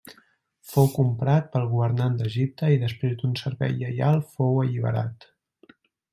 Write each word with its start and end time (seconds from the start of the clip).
Fou 0.69 0.87
comprat 0.93 1.51
pel 1.55 1.67
governant 1.73 2.15
d'Egipte 2.21 2.71
i 2.77 2.81
després 2.85 3.15
d'un 3.21 3.37
servei 3.43 3.77
lleial 3.83 4.27
fou 4.33 4.61
alliberat. 4.65 5.31